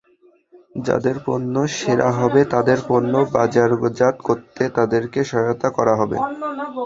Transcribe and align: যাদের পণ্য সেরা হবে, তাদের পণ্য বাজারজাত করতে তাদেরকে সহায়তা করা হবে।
যাদের 0.85 1.15
পণ্য 1.25 1.55
সেরা 1.77 2.09
হবে, 2.11 2.41
তাদের 2.53 2.79
পণ্য 2.87 3.13
বাজারজাত 3.33 4.15
করতে 4.27 4.63
তাদেরকে 4.69 5.19
সহায়তা 5.23 5.69
করা 5.69 5.93
হবে। 5.95 6.17